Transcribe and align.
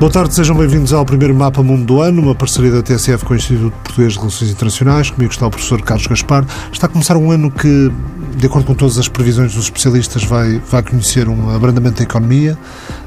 Boa 0.00 0.10
tarde, 0.10 0.34
sejam 0.34 0.56
bem-vindos 0.56 0.94
ao 0.94 1.04
primeiro 1.04 1.34
Mapa 1.34 1.62
Mundo 1.62 1.84
do 1.84 2.00
Ano, 2.00 2.22
uma 2.22 2.34
parceria 2.34 2.70
da 2.70 2.82
TSF 2.82 3.22
com 3.22 3.34
o 3.34 3.36
Instituto 3.36 3.74
Português 3.84 4.14
de 4.14 4.18
Relações 4.18 4.50
Internacionais. 4.50 5.10
Comigo 5.10 5.30
está 5.30 5.46
o 5.46 5.50
professor 5.50 5.82
Carlos 5.82 6.06
Gaspar. 6.06 6.46
Está 6.72 6.86
a 6.86 6.88
começar 6.88 7.18
um 7.18 7.30
ano 7.30 7.50
que, 7.50 7.92
de 8.34 8.46
acordo 8.46 8.64
com 8.64 8.72
todas 8.72 8.96
as 8.96 9.08
previsões 9.08 9.52
dos 9.52 9.64
especialistas, 9.64 10.24
vai, 10.24 10.58
vai 10.70 10.82
conhecer 10.82 11.28
um 11.28 11.54
abrandamento 11.54 11.98
da 11.98 12.04
economia, 12.04 12.56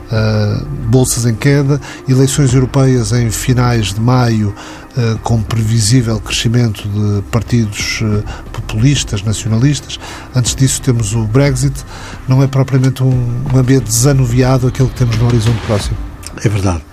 uh, 0.06 0.66
bolsas 0.88 1.26
em 1.26 1.34
queda, 1.34 1.82
eleições 2.08 2.54
europeias 2.54 3.12
em 3.12 3.32
finais 3.32 3.92
de 3.92 4.00
maio, 4.00 4.54
uh, 4.96 5.18
com 5.24 5.42
previsível 5.42 6.20
crescimento 6.20 6.88
de 6.88 7.24
partidos 7.32 8.02
uh, 8.02 8.24
populistas, 8.52 9.24
nacionalistas. 9.24 10.00
Antes 10.36 10.54
disso, 10.54 10.80
temos 10.80 11.16
o 11.16 11.24
Brexit. 11.24 11.74
Não 12.28 12.44
é 12.44 12.46
propriamente 12.46 13.02
um, 13.02 13.42
um 13.52 13.58
ambiente 13.58 13.86
desanuviado 13.86 14.68
aquele 14.68 14.90
que 14.90 14.96
temos 14.96 15.18
no 15.18 15.26
horizonte 15.26 15.60
próximo. 15.66 16.13
É 16.44 16.50
verdade. 16.50 16.84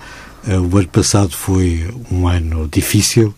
Eh, 0.47 0.57
o 0.57 0.77
ano 0.77 0.87
passado 0.87 1.31
foi 1.35 1.93
um 2.09 2.25
ano 2.25 2.69
difícil 2.71 3.35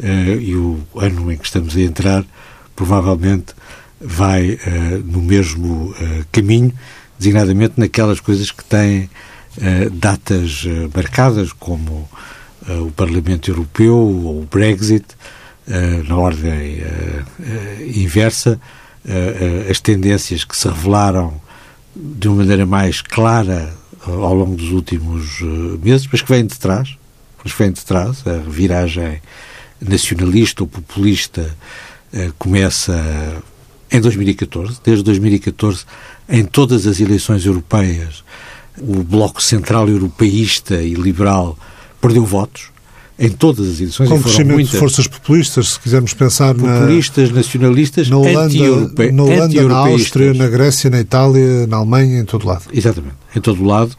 eh, 0.00 0.38
e 0.40 0.54
o 0.54 0.80
ano 0.96 1.32
em 1.32 1.36
que 1.36 1.44
estamos 1.44 1.76
a 1.76 1.80
entrar 1.80 2.24
provavelmente 2.76 3.54
vai 4.00 4.52
eh, 4.64 5.00
no 5.04 5.20
mesmo 5.20 5.92
caminho, 6.30 6.72
designadamente 7.18 7.74
naquelas 7.76 8.20
coisas 8.20 8.52
que 8.52 8.64
têm 8.64 9.10
datas 9.90 10.64
marcadas, 10.94 11.52
como 11.52 12.08
o 12.68 12.92
Parlamento 12.92 13.50
Europeu 13.50 13.96
ou 13.96 14.42
o 14.42 14.48
Brexit, 14.48 15.04
na 16.06 16.16
ordem 16.16 16.80
inversa, 17.96 18.60
as 19.68 19.80
tendências 19.80 20.44
que 20.44 20.56
se 20.56 20.68
revelaram 20.68 21.40
de 21.96 22.28
uma 22.28 22.36
maneira 22.36 22.64
mais 22.64 23.02
clara 23.02 23.74
ao 24.06 24.34
longo 24.34 24.56
dos 24.56 24.70
últimos 24.70 25.40
eh, 25.40 25.78
meses, 25.82 26.08
mas 26.10 26.22
que 26.22 26.28
vem 26.28 26.46
de 26.46 26.58
trás, 26.58 26.96
mas 27.42 27.52
vem 27.52 27.72
de 27.72 27.84
trás, 27.84 28.24
a 28.26 28.38
viragem 28.48 29.20
nacionalista 29.80 30.62
ou 30.62 30.68
populista 30.68 31.54
eh, 32.12 32.30
começa 32.38 33.42
em 33.90 34.00
2014. 34.00 34.80
Desde 34.84 35.04
2014, 35.04 35.84
em 36.28 36.44
todas 36.44 36.86
as 36.86 37.00
eleições 37.00 37.44
europeias, 37.46 38.24
o 38.80 39.02
Bloco 39.02 39.42
Central 39.42 39.88
Europeísta 39.88 40.82
e 40.82 40.94
Liberal 40.94 41.58
perdeu 42.00 42.24
votos 42.24 42.70
em 43.18 43.30
todas 43.30 43.68
as 43.68 43.80
edições. 43.80 44.08
Com 44.08 44.22
crescimento 44.22 44.54
muitas, 44.54 44.72
de 44.72 44.78
forças 44.78 45.06
populistas, 45.06 45.70
se 45.70 45.80
quisermos 45.80 46.14
pensar 46.14 46.54
populistas, 46.54 47.30
na, 47.30 47.36
nacionalistas, 47.36 48.08
na 48.08 48.16
Holanda, 48.16 48.54
na, 49.12 49.22
Holanda, 49.22 49.68
na 49.68 49.76
Áustria, 49.76 50.34
na 50.34 50.46
Grécia, 50.46 50.88
na 50.88 51.00
Itália, 51.00 51.66
na 51.66 51.78
Alemanha, 51.78 52.20
em 52.20 52.24
todo 52.24 52.46
lado. 52.46 52.64
Exatamente, 52.72 53.16
em 53.34 53.40
todo 53.40 53.64
lado. 53.64 53.96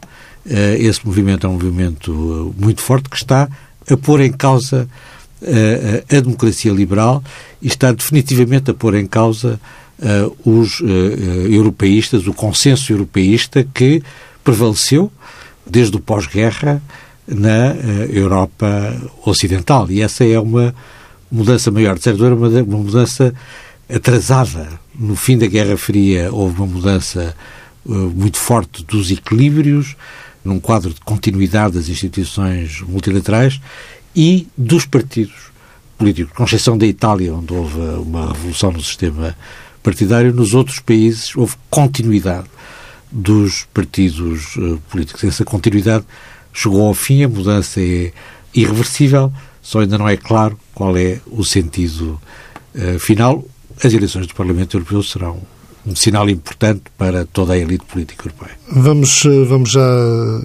Eh, 0.48 0.78
esse 0.80 1.04
movimento 1.06 1.46
é 1.46 1.50
um 1.50 1.54
movimento 1.54 2.52
eh, 2.56 2.62
muito 2.64 2.80
forte 2.80 3.10
que 3.10 3.16
está 3.16 3.48
a 3.88 3.96
pôr 3.96 4.20
em 4.20 4.32
causa 4.32 4.88
eh, 5.42 6.02
a 6.10 6.20
democracia 6.20 6.72
liberal 6.72 7.22
e 7.60 7.66
está 7.66 7.92
definitivamente 7.92 8.70
a 8.70 8.74
pôr 8.74 8.94
em 8.94 9.06
causa 9.06 9.60
os 10.46 10.80
europeístas, 11.50 12.26
o 12.26 12.32
consenso 12.32 12.90
europeísta 12.90 13.62
que 13.62 14.02
prevaleceu 14.42 15.12
desde 15.66 15.94
o 15.94 16.00
pós-guerra 16.00 16.80
na 17.30 17.74
Europa 18.08 18.94
Ocidental. 19.24 19.90
E 19.90 20.02
essa 20.02 20.24
é 20.24 20.38
uma 20.38 20.74
mudança 21.30 21.70
maior. 21.70 21.96
De 21.96 22.02
certa 22.02 22.34
maneira, 22.34 22.64
uma 22.64 22.78
mudança 22.78 23.34
atrasada. 23.88 24.68
No 24.94 25.16
fim 25.16 25.38
da 25.38 25.46
Guerra 25.46 25.76
Fria 25.76 26.32
houve 26.32 26.60
uma 26.60 26.66
mudança 26.66 27.34
muito 27.84 28.36
forte 28.36 28.84
dos 28.84 29.10
equilíbrios, 29.10 29.96
num 30.44 30.60
quadro 30.60 30.92
de 30.92 31.00
continuidade 31.00 31.74
das 31.74 31.88
instituições 31.88 32.80
multilaterais 32.82 33.60
e 34.14 34.46
dos 34.56 34.84
partidos 34.84 35.50
políticos, 35.98 36.32
com 36.34 36.44
exceção 36.44 36.78
da 36.78 36.86
Itália, 36.86 37.34
onde 37.34 37.52
houve 37.52 37.78
uma 37.78 38.32
revolução 38.32 38.72
no 38.72 38.82
sistema 38.82 39.36
partidário, 39.82 40.32
nos 40.32 40.54
outros 40.54 40.78
países 40.78 41.34
houve 41.36 41.56
continuidade 41.68 42.46
dos 43.10 43.66
partidos 43.74 44.56
uh, 44.56 44.80
políticos. 44.88 45.24
Essa 45.24 45.44
continuidade 45.44 46.04
chegou 46.52 46.86
ao 46.86 46.94
fim, 46.94 47.22
a 47.22 47.28
mudança 47.28 47.80
é 47.80 48.12
irreversível, 48.54 49.32
só 49.62 49.80
ainda 49.80 49.98
não 49.98 50.08
é 50.08 50.16
claro 50.16 50.58
qual 50.74 50.96
é 50.96 51.20
o 51.30 51.44
sentido 51.44 52.20
uh, 52.74 52.98
final. 52.98 53.44
As 53.82 53.92
eleições 53.92 54.26
do 54.26 54.34
Parlamento 54.34 54.76
Europeu 54.76 55.02
serão 55.02 55.40
um 55.86 55.96
sinal 55.96 56.28
importante 56.28 56.82
para 56.98 57.24
toda 57.24 57.54
a 57.54 57.58
elite 57.58 57.84
política 57.86 58.24
europeia. 58.28 58.52
Vamos, 58.70 59.24
eh, 59.24 59.44
vamos 59.44 59.70
já 59.70 59.80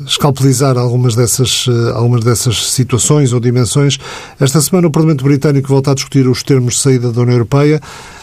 escalpelizar 0.08 0.78
algumas 0.78 1.14
dessas, 1.14 1.66
eh, 1.68 1.92
algumas 1.94 2.24
dessas 2.24 2.72
situações 2.72 3.34
ou 3.34 3.40
dimensões. 3.40 3.98
Esta 4.40 4.62
semana 4.62 4.88
o 4.88 4.92
Parlamento 4.92 5.24
Britânico 5.26 5.68
volta 5.68 5.92
a 5.92 5.94
discutir 5.94 6.28
os 6.28 6.42
termos 6.42 6.76
de 6.76 6.80
saída 6.82 7.12
da 7.12 7.22
União 7.22 7.36
Europeia, 7.36 7.82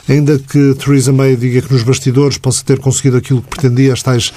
ainda 0.09 0.39
que 0.39 0.75
Theresa 0.75 1.13
May 1.13 1.37
diga 1.37 1.61
que 1.61 1.73
nos 1.73 1.83
bastidores 1.83 2.39
possa 2.39 2.65
ter 2.65 2.79
conseguido 2.79 3.19
aquilo 3.19 3.43
que 3.43 3.49
pretendia, 3.49 3.93
as 3.93 4.03
tais 4.03 4.33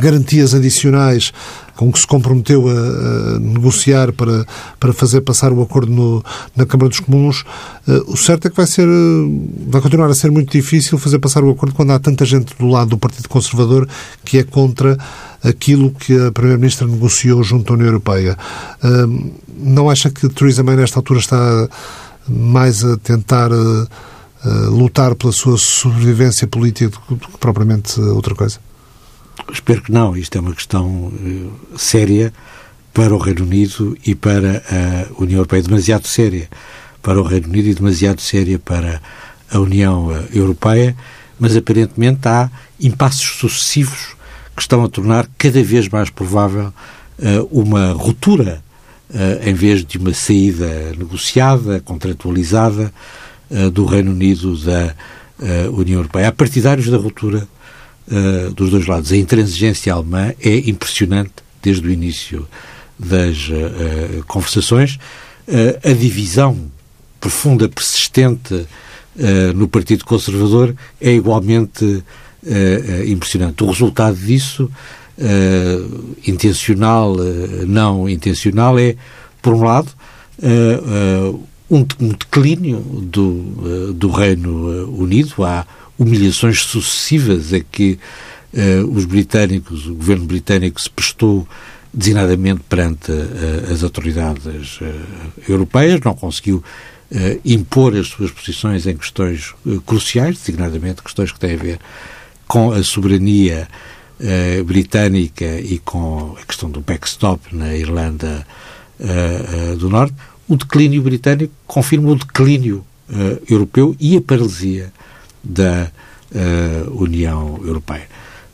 garantias 0.00 0.54
adicionais 0.54 1.32
com 1.78 1.92
que 1.92 2.00
se 2.00 2.06
comprometeu 2.08 2.68
a, 2.68 2.72
a, 2.72 3.38
negociar 3.38 4.12
para, 4.12 4.44
para 4.80 4.92
fazer 4.92 5.20
passar 5.20 5.52
o 5.52 5.62
acordo 5.62 5.92
no, 5.92 6.24
na 6.56 6.66
Câmara 6.66 6.88
dos 6.88 6.98
Comuns, 6.98 7.44
uh, 7.86 8.12
o 8.12 8.16
certo 8.16 8.48
é 8.48 8.50
que 8.50 8.56
vai 8.56 8.66
ser, 8.66 8.88
uh, 8.88 9.48
vai 9.68 9.80
continuar 9.80 10.10
a 10.10 10.14
ser 10.14 10.28
muito 10.32 10.50
difícil 10.50 10.98
fazer 10.98 11.20
passar 11.20 11.44
o 11.44 11.50
acordo 11.50 11.76
quando 11.76 11.92
há 11.92 11.98
tanta 12.00 12.24
gente 12.24 12.52
do 12.58 12.66
lado 12.66 12.90
do 12.90 12.98
Partido 12.98 13.28
Conservador 13.28 13.88
que 14.24 14.38
é 14.38 14.42
contra 14.42 14.98
aquilo 15.40 15.92
que 15.92 16.18
a 16.18 16.32
Primeira-Ministra 16.32 16.84
negociou 16.84 17.44
junto 17.44 17.72
à 17.72 17.76
União 17.76 17.86
Europeia. 17.86 18.36
Uh, 18.82 19.32
não 19.56 19.88
acha 19.88 20.10
que 20.10 20.28
Theresa 20.28 20.64
May, 20.64 20.74
nesta 20.74 20.98
altura, 20.98 21.20
está 21.20 21.68
mais 22.28 22.84
a 22.84 22.96
tentar 22.98 23.50
lutar 24.68 25.14
pela 25.14 25.32
sua 25.32 25.56
sobrevivência 25.56 26.46
política 26.46 26.90
do 27.08 27.16
que 27.18 27.38
propriamente 27.38 27.98
outra 28.00 28.34
coisa? 28.34 28.58
Espero 29.52 29.82
que 29.82 29.92
não. 29.92 30.16
Isto 30.16 30.38
é 30.38 30.40
uma 30.40 30.54
questão 30.54 30.86
uh, 31.06 31.78
séria 31.78 32.32
para 32.92 33.14
o 33.14 33.18
Reino 33.18 33.44
Unido 33.44 33.96
e 34.04 34.14
para 34.14 34.62
a 34.68 35.20
União 35.22 35.38
Europeia, 35.38 35.62
demasiado 35.62 36.06
séria 36.06 36.48
para 37.02 37.20
o 37.20 37.22
Reino 37.22 37.48
Unido 37.48 37.68
e 37.68 37.74
demasiado 37.74 38.20
séria 38.20 38.58
para 38.58 39.00
a 39.50 39.58
União 39.58 40.08
uh, 40.08 40.24
Europeia, 40.32 40.96
mas 41.38 41.56
aparentemente 41.56 42.26
há 42.26 42.50
impassos 42.80 43.38
sucessivos 43.38 44.16
que 44.56 44.62
estão 44.62 44.84
a 44.84 44.88
tornar 44.88 45.28
cada 45.38 45.62
vez 45.62 45.88
mais 45.88 46.10
provável 46.10 46.72
uh, 47.18 47.48
uma 47.50 47.92
ruptura 47.92 48.62
em 49.42 49.54
vez 49.54 49.86
de 49.86 49.96
uma 49.96 50.12
saída 50.12 50.92
negociada, 50.98 51.80
contratualizada 51.80 52.92
do 53.72 53.86
Reino 53.86 54.10
Unido 54.10 54.54
da 54.58 54.94
União 55.72 56.00
Europeia. 56.00 56.28
Há 56.28 56.32
partidários 56.32 56.90
da 56.90 56.98
ruptura 56.98 57.48
uh, 58.10 58.52
dos 58.54 58.70
dois 58.70 58.86
lados. 58.86 59.12
A 59.12 59.16
intransigência 59.16 59.92
alemã 59.92 60.32
é 60.40 60.56
impressionante 60.68 61.34
desde 61.62 61.86
o 61.86 61.90
início 61.90 62.46
das 62.98 63.48
uh, 63.48 64.24
conversações. 64.26 64.98
a 65.84 65.92
divisão 65.92 66.70
profunda, 67.20 67.68
persistente 67.68 68.66
no 69.54 69.66
Partido 69.66 70.04
Conservador 70.04 70.74
é 71.00 71.12
igualmente 71.12 72.04
impressionante. 73.06 73.64
O 73.64 73.66
resultado 73.70 74.16
disso, 74.16 74.70
intencional, 76.26 77.16
não 77.66 78.08
intencional, 78.08 78.78
é, 78.78 78.94
por 79.42 79.54
um 79.54 79.64
lado, 79.64 79.90
um, 81.70 81.84
declínio 82.12 82.78
do, 82.78 83.92
do 83.94 84.10
Reino 84.10 84.92
Unido. 84.96 85.44
Há 85.44 85.66
humilhações 85.98 86.62
sucessivas 86.62 87.52
a 87.52 87.60
que 87.60 87.98
uh, 88.52 88.90
os 88.92 89.04
britânicos, 89.04 89.86
o 89.86 89.94
governo 89.94 90.24
britânico 90.24 90.80
se 90.80 90.88
prestou 90.88 91.46
designadamente 91.92 92.60
perante 92.68 93.10
uh, 93.10 93.72
as 93.72 93.82
autoridades 93.82 94.80
uh, 94.80 94.84
europeias, 95.48 96.00
não 96.00 96.14
conseguiu 96.14 96.62
impor 97.42 97.96
as 97.96 98.08
suas 98.08 98.30
posições 98.30 98.86
em 98.86 98.94
questões 98.94 99.54
cruciais, 99.86 100.36
designadamente 100.36 101.02
questões 101.02 101.32
que 101.32 101.40
têm 101.40 101.54
a 101.54 101.56
ver 101.56 101.80
com 102.46 102.70
a 102.70 102.82
soberania 102.82 103.66
britânica 104.66 105.58
e 105.58 105.78
com 105.78 106.36
a 106.38 106.44
questão 106.44 106.70
do 106.70 106.82
backstop 106.82 107.56
na 107.56 107.74
Irlanda 107.74 108.46
do 109.78 109.88
Norte. 109.88 110.14
O 110.46 110.54
declínio 110.54 111.00
britânico 111.00 111.54
confirma 111.66 112.10
o 112.10 112.14
declínio 112.14 112.84
europeu 113.48 113.96
e 113.98 114.14
a 114.14 114.20
paralisia 114.20 114.92
da 115.48 115.90
uh, 116.34 117.02
União 117.02 117.58
Europeia. 117.64 118.06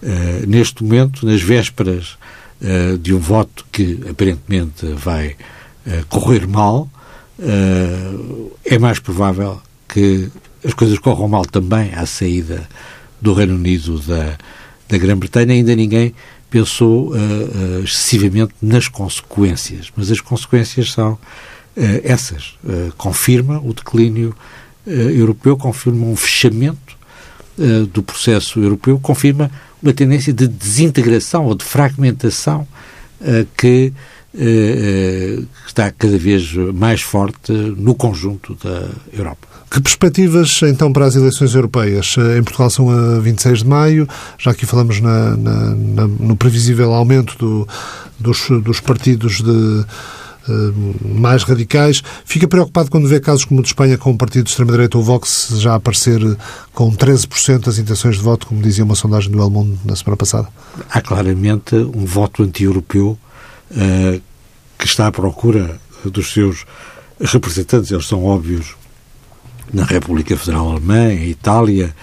Uh, 0.02 0.46
neste 0.46 0.82
momento, 0.84 1.26
nas 1.26 1.42
vésperas 1.42 2.16
uh, 2.60 2.96
de 2.98 3.12
um 3.12 3.18
voto 3.18 3.66
que 3.72 4.00
aparentemente 4.08 4.86
vai 4.86 5.36
correr 6.08 6.46
mal, 6.46 6.88
é 8.64 8.78
mais 8.78 8.98
provável 8.98 9.60
que 9.86 10.30
as 10.64 10.72
coisas 10.72 10.98
corram 10.98 11.28
mal 11.28 11.44
também 11.44 11.92
à 11.94 12.06
saída 12.06 12.66
do 13.20 13.34
Reino 13.34 13.54
Unido 13.56 13.98
da, 13.98 14.38
da 14.88 14.96
Grã-Bretanha. 14.96 15.52
Ainda 15.52 15.76
ninguém 15.76 16.14
pensou 16.48 17.12
excessivamente 17.84 18.54
nas 18.62 18.88
consequências, 18.88 19.92
mas 19.94 20.10
as 20.10 20.22
consequências 20.22 20.90
são 20.90 21.18
essas. 22.02 22.54
confirma 22.96 23.60
o 23.60 23.74
declínio 23.74 24.34
europeu, 24.86 25.54
confirma 25.54 26.06
um 26.06 26.16
fechamento 26.16 26.83
do 27.92 28.02
processo 28.02 28.60
europeu, 28.60 28.98
confirma 28.98 29.50
uma 29.82 29.92
tendência 29.92 30.32
de 30.32 30.48
desintegração 30.48 31.44
ou 31.46 31.54
de 31.54 31.64
fragmentação 31.64 32.66
que 33.56 33.92
está 35.66 35.90
cada 35.92 36.18
vez 36.18 36.52
mais 36.74 37.00
forte 37.00 37.52
no 37.52 37.94
conjunto 37.94 38.56
da 38.62 38.88
Europa. 39.12 39.54
Que 39.74 39.80
perspectivas, 39.80 40.60
então, 40.62 40.92
para 40.92 41.06
as 41.06 41.16
eleições 41.16 41.52
europeias? 41.52 42.14
Em 42.38 42.42
Portugal 42.44 42.70
são 42.70 42.90
a 42.90 43.18
26 43.18 43.58
de 43.58 43.66
maio, 43.66 44.08
já 44.38 44.52
aqui 44.52 44.64
falamos 44.64 45.00
na, 45.00 45.36
na, 45.36 45.74
na, 45.74 46.06
no 46.06 46.36
previsível 46.36 46.94
aumento 46.94 47.36
do, 47.36 47.68
dos, 48.18 48.48
dos, 48.62 48.78
partidos 48.78 49.40
de, 49.40 49.84
mais 51.02 51.42
radicais. 51.42 52.02
Fica 52.24 52.46
preocupado 52.46 52.90
quando 52.90 53.08
vê 53.08 53.20
casos 53.20 53.44
como 53.44 53.60
o 53.60 53.62
de 53.62 53.68
Espanha, 53.68 53.96
com 53.96 54.10
o 54.10 54.18
partido 54.18 54.44
de 54.44 54.50
extrema-direita, 54.50 54.98
o 54.98 55.02
Vox, 55.02 55.54
já 55.56 55.74
aparecer 55.74 56.20
com 56.72 56.90
13% 56.90 57.60
das 57.60 57.78
intenções 57.78 58.16
de 58.16 58.22
voto, 58.22 58.46
como 58.46 58.62
dizia 58.62 58.84
uma 58.84 58.94
sondagem 58.94 59.30
do 59.30 59.40
El 59.40 59.50
Mundo 59.50 59.78
na 59.84 59.96
semana 59.96 60.16
passada? 60.16 60.48
Há 60.90 61.00
claramente 61.00 61.74
um 61.76 62.04
voto 62.04 62.42
anti-europeu 62.42 63.18
uh, 63.70 64.22
que 64.78 64.86
está 64.86 65.06
à 65.06 65.12
procura 65.12 65.78
dos 66.04 66.32
seus 66.32 66.66
representantes, 67.20 67.90
eles 67.90 68.06
são 68.06 68.24
óbvios 68.24 68.74
na 69.72 69.84
República 69.84 70.36
Federal 70.36 70.70
Alemã, 70.70 71.10
em 71.12 71.30
Itália, 71.30 71.94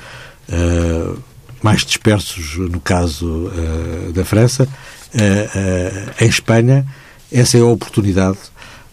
uh, 0.50 1.18
mais 1.62 1.86
dispersos 1.86 2.58
no 2.58 2.80
caso 2.80 3.28
uh, 3.28 4.12
da 4.14 4.26
França. 4.26 4.68
Em 6.22 6.28
Espanha, 6.28 6.88
essa 7.32 7.58
é 7.58 7.62
a 7.62 7.66
oportunidade 7.66 8.38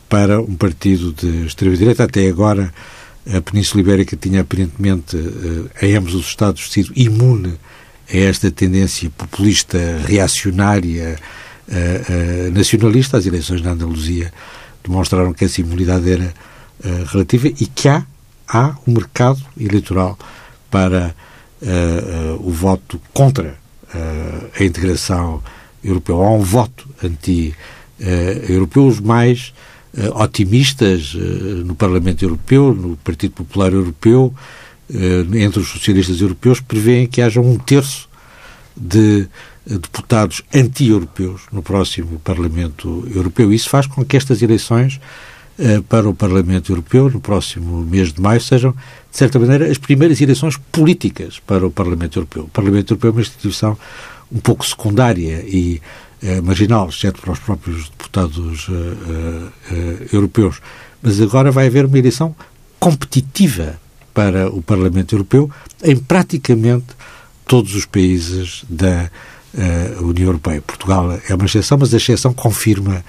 para 0.08 0.40
um 0.40 0.55
partido 0.55 1.12
de 1.12 1.46
extrema-direita. 1.46 2.05
Até 2.05 2.29
agora, 2.29 2.73
a 3.31 3.40
Península 3.40 3.82
Ibérica 3.82 4.17
tinha 4.17 4.40
aparentemente, 4.40 5.17
em 5.82 5.96
ambos 5.96 6.14
os 6.14 6.26
Estados, 6.26 6.70
sido 6.70 6.93
imune 6.96 7.55
a 8.12 8.17
esta 8.17 8.50
tendência 8.50 9.11
populista, 9.11 9.79
reacionária, 10.06 11.19
nacionalista. 12.52 13.19
As 13.19 13.26
eleições 13.26 13.61
na 13.61 13.73
Andaluzia 13.73 14.32
demonstraram 14.82 15.34
que 15.34 15.44
essa 15.44 15.61
imunidade 15.61 16.11
era 16.11 16.32
relativa 17.12 17.49
e 17.49 17.67
que 17.67 17.88
há 17.88 18.06
há 18.49 18.75
um 18.87 18.93
mercado 18.93 19.41
eleitoral 19.61 20.19
para 20.70 21.14
o 22.41 22.50
voto 22.50 23.00
contra 23.12 23.56
a 24.58 24.64
integração 24.64 25.43
europeia. 25.84 26.17
Há 26.17 26.31
um 26.31 26.41
voto 26.41 26.88
anti-europeu. 27.02 27.55
Os 28.76 29.00
mais 29.00 29.52
otimistas 30.14 31.14
no 31.64 31.74
Parlamento 31.74 32.24
Europeu, 32.24 32.74
no 32.74 32.96
Partido 32.98 33.32
Popular 33.32 33.72
Europeu, 33.72 34.32
entre 35.34 35.60
os 35.60 35.68
socialistas 35.68 36.20
europeus, 36.20 36.60
prevêem 36.60 37.06
que 37.06 37.20
haja 37.20 37.40
um 37.40 37.58
terço 37.58 38.08
de 38.76 39.26
deputados 39.66 40.42
anti-europeus 40.54 41.42
no 41.52 41.62
próximo 41.62 42.18
Parlamento 42.20 43.06
Europeu. 43.14 43.52
Isso 43.52 43.68
faz 43.68 43.86
com 43.86 44.04
que 44.04 44.16
estas 44.16 44.40
eleições 44.40 44.98
eh, 45.58 45.82
para 45.88 46.08
o 46.08 46.14
Parlamento 46.14 46.72
Europeu 46.72 47.10
no 47.10 47.20
próximo 47.20 47.84
mês 47.84 48.12
de 48.12 48.20
maio 48.20 48.40
sejam, 48.40 48.72
de 49.10 49.16
certa 49.16 49.38
maneira, 49.38 49.66
as 49.70 49.76
primeiras 49.76 50.20
eleições 50.20 50.56
políticas 50.72 51.38
para 51.40 51.66
o 51.66 51.70
Parlamento 51.70 52.18
Europeu. 52.18 52.44
O 52.44 52.48
Parlamento 52.48 52.92
Europeu 52.92 53.10
é 53.10 53.12
uma 53.12 53.20
instituição 53.20 53.76
um 54.30 54.38
pouco 54.38 54.64
secundária 54.64 55.42
e 55.46 55.82
uh, 56.23 56.43
marginal, 56.43 56.88
exceto 56.88 57.20
para 57.20 57.32
os 57.32 57.38
próprios 57.38 57.88
deputados 57.91 58.69
uh, 58.69 58.73
uh, 58.73 59.53
europeus. 60.12 60.61
Mas 61.03 61.20
agora 61.20 61.50
vai 61.50 61.67
haver 61.67 61.85
uma 61.85 61.99
eleição 61.99 62.35
competitiva 62.79 63.79
para 64.12 64.50
o 64.50 64.62
Parlamento 64.62 65.15
Europeu 65.15 65.50
em 65.82 65.97
praticamente 65.97 66.87
todos 67.47 67.75
os 67.75 67.87
países 67.87 68.65
da 68.69 69.11
União 70.00 70.26
Europeia. 70.26 70.61
Portugal 70.61 71.19
é 71.29 71.35
uma 71.35 71.47
exceção, 71.47 71.79
mas 71.79 71.94
a 71.94 71.97
exceção 71.97 72.35
confirma 72.35 73.03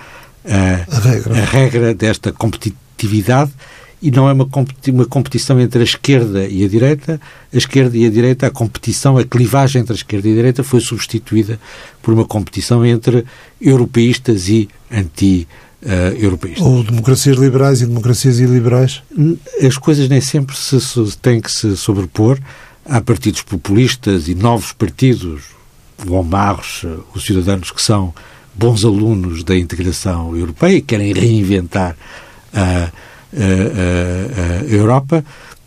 a, 0.46 0.96
a, 0.96 1.00
regra. 1.00 1.34
a 1.34 1.46
regra 1.46 1.94
desta 1.94 2.32
competitividade 2.32 3.52
e 4.02 4.12
não 4.12 4.30
é 4.30 4.34
uma, 4.34 4.48
uma 4.88 5.06
competição 5.06 5.60
entre 5.60 5.82
a 5.82 5.84
esquerda 5.84 6.48
e 6.48 6.64
a 6.64 6.68
direita. 6.68 7.20
A 7.54 7.58
esquerda 7.58 7.98
e 7.98 8.06
a 8.06 8.10
direita, 8.10 8.48
a 8.48 8.52
competição, 8.52 9.18
a 9.18 9.26
clivagem 9.26 9.82
entre 9.82 9.94
a 9.94 9.96
esquerda 9.96 10.28
e 10.28 10.32
a 10.32 10.36
direita 10.36 10.64
foi 10.64 10.80
substituída 10.80 11.60
por 12.02 12.14
uma 12.14 12.26
competição 12.26 12.86
entre 12.86 13.26
europeístas 13.62 14.48
e 14.48 14.70
anti-europeístas. 14.90 16.66
Ou 16.66 16.84
democracias 16.84 17.38
liberais 17.38 17.82
e 17.82 17.88
democracias 17.88 18.40
iliberais? 18.40 19.04
As 19.62 19.78
coisas 19.78 20.08
nem 20.08 20.22
sempre 20.22 20.56
se, 20.56 20.80
se 20.80 21.18
têm 21.18 21.42
que 21.42 21.52
se 21.52 21.76
sobrepor. 21.76 22.40
Há 22.86 23.02
partidos 23.02 23.42
populistas 23.42 24.28
e 24.28 24.34
novos 24.34 24.72
partidos, 24.72 25.44
o 26.08 26.24
Barros, 26.24 26.86
os 27.14 27.26
cidadãos 27.26 27.70
que 27.70 27.82
são 27.82 28.14
bons 28.56 28.84
alunos 28.84 29.44
da 29.44 29.56
integração 29.58 30.36
europeia 30.36 30.78
e 30.78 30.82
querem 30.82 31.14
reinventar 31.14 31.96
a, 32.54 32.62
a, 32.86 32.92
a, 33.34 34.62
a 34.62 34.64
Europa 34.66 35.24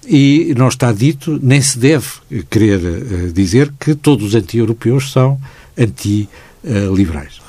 e 0.07 0.55
não 0.57 0.69
está 0.69 0.93
dito, 0.93 1.39
nem 1.43 1.61
se 1.61 1.79
deve 1.79 2.07
querer 2.51 2.81
eh, 2.85 3.33
dizer 3.33 3.73
que 3.79 3.95
todos 3.95 4.29
os 4.29 4.35
anti-europeus 4.35 5.13
são 5.13 5.39
anti-liberais. 5.79 7.41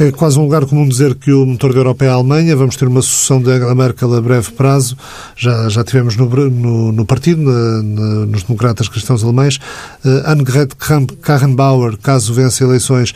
É 0.00 0.12
quase 0.12 0.38
um 0.38 0.44
lugar 0.44 0.64
comum 0.64 0.88
dizer 0.88 1.16
que 1.16 1.32
o 1.32 1.44
motor 1.44 1.72
da 1.72 1.80
Europa 1.80 2.04
é 2.04 2.08
a 2.08 2.12
Alemanha. 2.12 2.54
Vamos 2.54 2.76
ter 2.76 2.86
uma 2.86 3.02
sucessão 3.02 3.42
de 3.42 3.50
Angela 3.50 3.74
Merkel 3.74 4.14
a 4.14 4.20
breve 4.20 4.52
prazo. 4.52 4.96
Já, 5.34 5.68
já 5.68 5.82
tivemos 5.82 6.14
no, 6.14 6.28
no, 6.28 6.92
no 6.92 7.04
partido, 7.04 7.42
na, 7.42 7.82
na, 7.82 8.26
nos 8.26 8.44
democratas 8.44 8.88
cristãos 8.88 9.24
alemães. 9.24 9.56
Uh, 10.04 10.22
Annegret 10.24 10.76
Kramp-Karrenbauer, 10.76 11.96
caso 11.96 12.32
vença 12.32 12.62
eleições, 12.62 13.10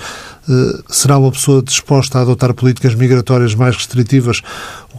uh, 0.48 0.82
será 0.92 1.18
uma 1.18 1.30
pessoa 1.30 1.62
disposta 1.62 2.18
a 2.18 2.22
adotar 2.22 2.52
políticas 2.52 2.96
migratórias 2.96 3.54
mais 3.54 3.76
restritivas 3.76 4.42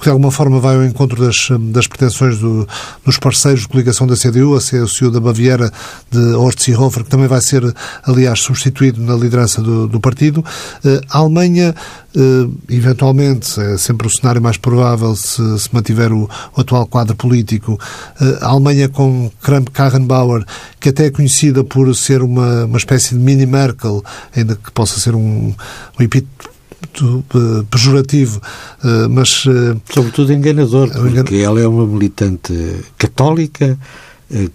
que 0.03 0.09
de 0.09 0.11
alguma 0.11 0.31
forma 0.31 0.59
vai 0.59 0.75
ao 0.75 0.83
encontro 0.83 1.25
das, 1.25 1.47
das 1.71 1.87
pretensões 1.87 2.37
do, 2.37 2.67
dos 3.05 3.17
parceiros 3.17 3.61
de 3.61 3.69
coligação 3.69 4.05
da 4.05 4.17
CDU, 4.17 4.53
a 4.53 4.59
CSU 4.59 5.09
da 5.09 5.21
Baviera 5.21 5.71
de 6.11 6.19
Horst 6.33 6.59
Seehofer, 6.59 7.05
que 7.05 7.09
também 7.09 7.27
vai 7.27 7.39
ser, 7.39 7.63
aliás, 8.03 8.41
substituído 8.41 9.01
na 9.01 9.15
liderança 9.15 9.61
do, 9.61 9.87
do 9.87 10.01
partido. 10.01 10.43
Eh, 10.83 10.99
a 11.09 11.19
Alemanha, 11.19 11.73
eh, 12.13 12.19
eventualmente, 12.67 13.57
é 13.61 13.77
sempre 13.77 14.05
o 14.05 14.09
cenário 14.09 14.41
mais 14.41 14.57
provável 14.57 15.15
se, 15.15 15.59
se 15.59 15.73
mantiver 15.73 16.11
o, 16.11 16.29
o, 16.53 16.61
atual 16.61 16.85
quadro 16.85 17.15
político. 17.15 17.79
Eh, 18.19 18.39
a 18.41 18.49
Alemanha 18.49 18.89
com 18.89 19.31
Kramp-Karrenbauer, 19.41 20.43
que 20.81 20.89
até 20.89 21.05
é 21.05 21.11
conhecida 21.11 21.63
por 21.63 21.95
ser 21.95 22.21
uma, 22.21 22.65
uma 22.65 22.77
espécie 22.77 23.15
de 23.15 23.21
mini-Merkel, 23.21 24.03
ainda 24.35 24.57
que 24.57 24.69
possa 24.71 24.99
ser 24.99 25.15
um, 25.15 25.55
um 25.97 26.03
epíteto 26.03 26.52
eh, 26.85 27.63
pejorativo, 27.69 28.41
eh, 28.83 29.07
mas... 29.09 29.45
Eh, 29.47 29.75
Sobretudo 29.93 30.33
enganador, 30.33 30.89
porque 30.89 31.37
ela 31.37 31.59
é 31.59 31.67
uma 31.67 31.85
militante 31.85 32.53
católica 32.97 33.77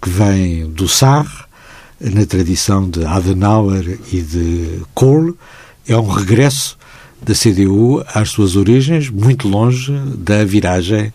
que 0.01 0.09
vem 0.09 0.69
do 0.69 0.87
Sarre, 0.89 1.45
na 2.01 2.25
tradição 2.25 2.89
de 2.89 3.05
Adenauer 3.05 3.99
e 4.11 4.21
de 4.21 4.81
Kohl, 4.93 5.35
é 5.87 5.95
um 5.95 6.07
regresso 6.07 6.77
da 7.21 7.33
CDU 7.33 8.03
às 8.13 8.31
suas 8.31 8.55
origens, 8.55 9.09
muito 9.09 9.47
longe 9.47 9.93
da 10.17 10.43
viragem 10.43 11.13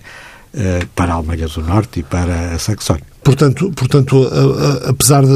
para 0.94 1.12
a 1.12 1.16
Alemanha 1.16 1.48
do 1.48 1.62
Norte 1.62 2.00
e 2.00 2.02
para 2.02 2.54
a 2.54 2.58
Saxónia. 2.58 3.14
Portanto, 3.24 3.72
portanto 3.74 4.28
a, 4.28 4.86
a, 4.86 4.90
apesar 4.90 5.24
de, 5.24 5.32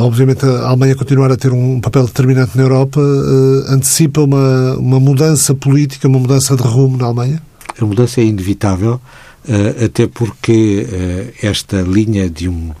obviamente, 0.00 0.46
a 0.46 0.68
Alemanha 0.68 0.96
continuar 0.96 1.30
a 1.30 1.36
ter 1.36 1.52
um 1.52 1.78
papel 1.80 2.06
determinante 2.06 2.56
na 2.56 2.62
Europa, 2.62 2.98
uh, 2.98 3.72
antecipa 3.72 4.22
uma, 4.22 4.74
uma 4.78 4.98
mudança 4.98 5.54
política, 5.54 6.08
uma 6.08 6.18
mudança 6.18 6.56
de 6.56 6.62
rumo 6.62 6.96
na 6.96 7.04
Alemanha? 7.04 7.42
A 7.78 7.84
mudança 7.84 8.22
é 8.22 8.24
inevitável, 8.24 8.94
uh, 8.94 9.84
até 9.84 10.06
porque 10.06 10.86
esta 11.42 11.82
linha 11.82 12.30
de 12.30 12.48
um, 12.48 12.72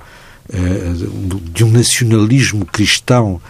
de 1.52 1.64
um 1.64 1.70
nacionalismo 1.70 2.64
cristão 2.64 3.40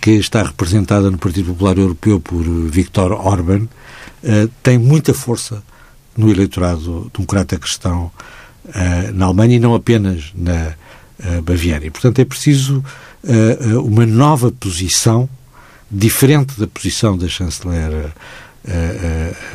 que 0.00 0.12
está 0.12 0.42
representada 0.42 1.08
no 1.08 1.18
Partido 1.18 1.52
Popular 1.52 1.78
Europeu 1.78 2.18
por 2.18 2.42
Viktor 2.42 3.12
Orban 3.12 3.68
tem 4.62 4.78
muita 4.78 5.12
força 5.12 5.62
no 6.18 6.28
eleitorado 6.28 7.10
democrata 7.14 7.56
cristão 7.56 8.10
uh, 8.66 9.12
na 9.14 9.26
Alemanha 9.26 9.54
e 9.54 9.60
não 9.60 9.74
apenas 9.74 10.32
na 10.34 10.74
uh, 11.20 11.42
Baviera. 11.42 11.86
E, 11.86 11.90
portanto, 11.90 12.18
é 12.18 12.24
preciso 12.24 12.84
uh, 13.22 13.80
uma 13.80 14.04
nova 14.04 14.50
posição, 14.50 15.28
diferente 15.88 16.58
da 16.58 16.66
posição 16.66 17.16
da 17.16 17.28
chanceler 17.28 18.12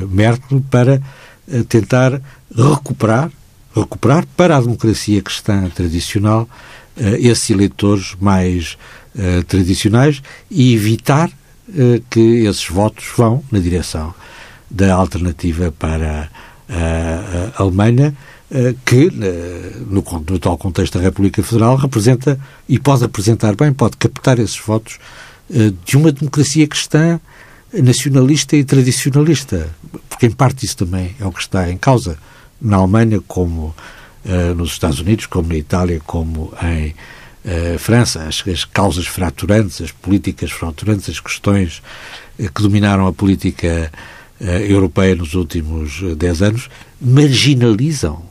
Merkel, 0.09 0.63
para 0.71 0.99
tentar 1.69 2.19
recuperar, 2.55 3.29
recuperar 3.75 4.25
para 4.35 4.57
a 4.57 4.61
democracia 4.61 5.21
cristã 5.21 5.69
tradicional 5.69 6.49
esses 7.19 7.51
eleitores 7.51 8.15
mais 8.19 8.75
tradicionais 9.47 10.23
e 10.49 10.73
evitar 10.73 11.29
que 12.09 12.45
esses 12.47 12.67
votos 12.67 13.05
vão 13.15 13.43
na 13.51 13.59
direção 13.59 14.15
da 14.71 14.95
alternativa 14.95 15.71
para 15.71 16.27
Alemanha, 17.57 18.15
que, 18.85 19.09
no, 19.87 20.03
no 20.29 20.39
tal 20.39 20.57
contexto 20.57 20.97
da 20.97 21.03
República 21.03 21.41
Federal, 21.43 21.75
representa 21.75 22.39
e 22.69 22.79
pode 22.79 23.01
representar 23.01 23.55
bem, 23.55 23.73
pode 23.73 23.97
captar 23.97 24.39
esses 24.39 24.59
votos 24.59 24.99
de 25.85 25.97
uma 25.97 26.11
democracia 26.11 26.67
cristã 26.67 27.19
nacionalista 27.81 28.55
e 28.55 28.63
tradicionalista, 28.63 29.69
porque 30.07 30.27
em 30.27 30.31
parte 30.31 30.65
isso 30.65 30.77
também 30.77 31.15
é 31.19 31.25
o 31.25 31.31
que 31.31 31.41
está 31.41 31.69
em 31.71 31.77
causa 31.77 32.17
na 32.61 32.77
Alemanha, 32.77 33.19
como 33.27 33.75
uh, 34.25 34.55
nos 34.55 34.71
Estados 34.71 34.99
Unidos, 34.99 35.25
como 35.25 35.49
na 35.49 35.55
Itália, 35.55 35.99
como 36.05 36.53
em 36.63 36.95
uh, 37.45 37.77
França. 37.79 38.23
As, 38.23 38.43
as, 38.47 38.63
causas 38.63 39.05
fraturantes, 39.05 39.81
as 39.81 39.91
políticas 39.91 40.51
fraturantes, 40.51 41.09
as 41.09 41.19
questões 41.19 41.81
uh, 42.39 42.51
que 42.51 42.61
dominaram 42.61 43.07
a 43.07 43.13
política 43.13 43.91
europeia 44.39 45.15
nos 45.15 45.33
últimos 45.35 46.01
dez 46.17 46.41
anos 46.41 46.69
marginalizam 46.99 48.21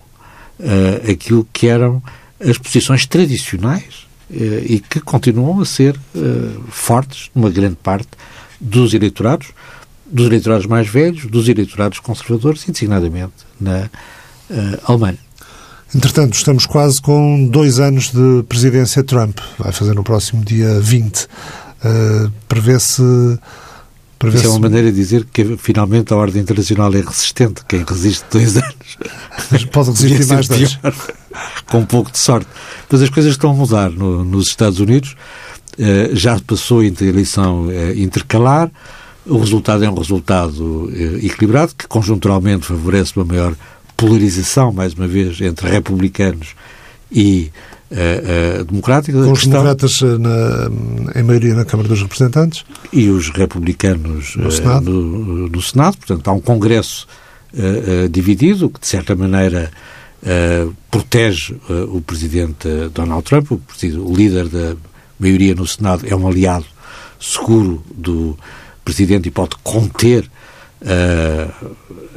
aquilo 1.11 1.47
que 1.52 1.68
eram 1.68 2.02
as 2.38 2.59
posições 2.59 3.06
tradicionais 3.06 4.06
e 4.30 4.78
que 4.80 5.00
continuam 5.00 5.61
a 5.61 5.64
ser 5.64 5.99
fortes 6.68 7.30
numa 7.35 7.50
grande 7.50 7.76
parte 7.76 8.11
dos 8.61 8.94
eleitorados, 8.94 9.49
dos 10.06 10.26
eleitorados 10.26 10.66
mais 10.66 10.88
velhos, 10.88 11.26
dos 11.26 11.49
eleitorados 11.49 11.99
conservadores 11.99 12.62
e, 12.68 12.73
designadamente, 12.73 13.32
na 13.61 13.88
Alemanha. 14.87 15.18
Entretanto, 15.94 16.35
estamos 16.35 16.64
quase 16.64 17.02
com 17.02 17.47
dois 17.47 17.78
anos 17.78 18.11
de 18.11 18.42
presidência 18.49 19.04
Trump. 19.04 19.38
Vai 19.59 19.73
fazer 19.73 19.94
no 19.94 20.02
próximo 20.02 20.42
dia 20.42 20.80
20. 20.80 21.25
Uh, 21.25 21.28
eh, 21.85 22.30
prevê-se. 22.49 23.02
Prevê 24.22 24.38
Isso 24.38 24.46
é 24.46 24.50
uma 24.50 24.60
maneira 24.60 24.88
de 24.92 24.96
dizer 24.96 25.24
que 25.32 25.56
finalmente 25.56 26.12
a 26.12 26.16
ordem 26.16 26.42
internacional 26.42 26.94
é 26.94 27.00
resistente. 27.00 27.64
Quem 27.66 27.82
resiste 27.82 28.24
dois 28.30 28.56
anos. 28.56 28.96
Pode 29.72 29.90
resistir 30.00 30.26
mais 30.28 30.46
dois. 30.46 30.78
com 31.66 31.78
um 31.78 31.84
pouco 31.84 32.12
de 32.12 32.18
sorte. 32.18 32.46
Mas 32.88 33.02
as 33.02 33.10
coisas 33.10 33.32
estão 33.32 33.50
a 33.50 33.52
mudar 33.52 33.90
no, 33.90 34.24
nos 34.24 34.46
Estados 34.46 34.78
Unidos. 34.78 35.16
Eh, 35.76 36.10
já 36.12 36.38
passou 36.38 36.78
a 36.78 36.84
eleição 36.84 37.68
eh, 37.68 37.94
intercalar. 37.96 38.70
O 39.26 39.38
resultado 39.38 39.84
é 39.84 39.90
um 39.90 39.98
resultado 39.98 40.88
eh, 40.94 41.26
equilibrado, 41.26 41.74
que 41.76 41.88
conjunturalmente 41.88 42.64
favorece 42.64 43.16
uma 43.16 43.24
maior 43.24 43.56
polarização, 43.96 44.70
mais 44.70 44.94
uma 44.94 45.08
vez, 45.08 45.40
entre 45.40 45.68
republicanos 45.68 46.54
e 47.10 47.50
uh, 47.92 48.61
uh, 48.61 48.64
democráticos. 48.64 49.25
Com 49.25 49.32
os 49.32 49.40
questão... 49.40 49.62
democratas 49.62 50.00
na, 50.02 51.20
em 51.20 51.22
maioria 51.22 51.54
na 51.54 51.64
Câmara 51.64 51.88
dos 51.88 52.02
Representantes. 52.02 52.64
E 52.92 53.08
os 53.08 53.30
republicanos 53.30 54.37
no, 54.37 54.49
uh, 54.49 54.52
Senado. 54.52 54.90
No, 54.90 55.49
no, 55.49 55.62
Senado. 55.62 55.96
Portanto, 55.99 56.28
há 56.28 56.32
um 56.32 56.40
Congresso 56.40 57.06
dividido, 58.11 58.70
que 58.70 58.80
de 58.80 58.87
certa 58.87 59.14
maneira 59.14 59.70
protege 60.90 61.54
o 61.92 62.00
presidente 62.00 62.66
Donald 62.94 63.22
Trump, 63.25 63.52
o, 63.52 63.61
o 63.99 64.16
líder 64.16 64.49
da 64.49 64.75
maioria 65.20 65.54
no 65.54 65.66
Senado, 65.66 66.06
é 66.08 66.16
um 66.16 66.26
aliado 66.26 66.64
seguro 67.20 67.84
do 67.94 68.38
Presidente 68.84 69.28
e 69.28 69.30
pode 69.30 69.56
conter 69.62 70.28
uh, 70.82 71.66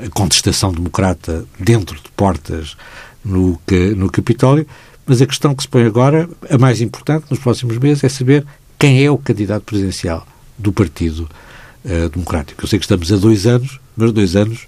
a 0.04 0.10
contestação 0.10 0.72
democrata 0.72 1.46
dentro 1.60 1.96
de 1.96 2.10
portas 2.16 2.76
no, 3.24 3.60
no 3.96 4.10
Capitólio, 4.10 4.68
mas 5.06 5.22
a 5.22 5.26
questão 5.26 5.54
que 5.54 5.64
se 5.64 5.70
põe 5.70 5.84
agora, 5.84 6.28
a 6.50 6.58
mais 6.58 6.82
importante 6.82 7.26
nos 7.30 7.40
próximos 7.40 7.78
meses, 7.78 8.04
é 8.04 8.10
saber 8.10 8.46
quem 8.78 9.04
é 9.04 9.10
o 9.10 9.18
candidato 9.18 9.64
presidencial 9.64 10.26
do 10.58 10.72
Partido 10.72 11.30
uh, 11.84 12.10
Democrático. 12.10 12.64
Eu 12.64 12.68
sei 12.68 12.80
que 12.80 12.86
estamos 12.86 13.12
a 13.12 13.18
dois 13.18 13.46
anos, 13.46 13.80
mas 13.96 14.12
dois 14.12 14.36
anos 14.36 14.68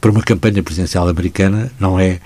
para 0.00 0.10
uma 0.10 0.22
campanha 0.22 0.62
presidencial 0.62 1.08
americana 1.08 1.70
não 1.78 1.98
é 1.98 2.20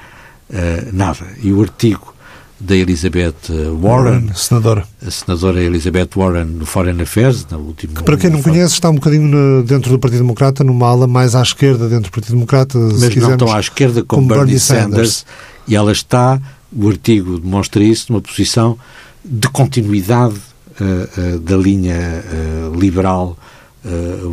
uh, 0.51 0.55
nada. 0.93 1.27
E 1.43 1.53
o 1.53 1.61
artigo 1.61 2.15
da 2.59 2.75
Elizabeth 2.75 3.35
Warren, 3.51 3.81
Warren, 3.81 4.31
senadora. 4.35 4.85
a 5.05 5.11
senadora 5.11 5.61
Elizabeth 5.61 6.11
Warren 6.17 6.45
no 6.45 6.65
Foreign 6.65 7.03
Affairs, 7.03 7.47
na 7.51 7.59
última. 7.59 7.95
Que 7.95 8.03
para 8.03 8.17
quem 8.17 8.31
não 8.31 8.41
conhece, 8.41 8.75
está 8.75 8.89
um 8.89 8.95
bocadinho 8.95 9.63
dentro 9.65 9.91
do 9.91 9.99
Partido 9.99 10.21
Democrata, 10.21 10.65
numa 10.65 10.89
ala 10.89 11.07
mais 11.07 11.35
à 11.35 11.43
esquerda 11.43 11.89
dentro 11.89 12.11
do 12.11 12.13
Partido 12.13 12.35
Democrata. 12.35 12.79
Mas 12.79 13.03
não 13.03 13.09
quisermos, 13.11 13.37
tão 13.37 13.53
à 13.53 13.61
esquerda 13.61 14.03
como, 14.05 14.23
como 14.23 14.29
Bernie, 14.29 14.45
Bernie 14.45 14.61
Sanders, 14.61 14.87
Sanders, 14.87 15.27
e 15.67 15.75
ela 15.75 15.93
está, 15.93 16.41
o 16.75 16.89
artigo 16.89 17.39
demonstra 17.39 17.83
isso, 17.83 18.13
numa 18.13 18.21
posição 18.21 18.79
de 19.25 19.49
continuidade 19.49 20.35
uh, 20.81 21.37
uh, 21.37 21.39
da 21.39 21.57
linha 21.57 21.97
uh, 21.97 22.79
liberal 22.79 23.39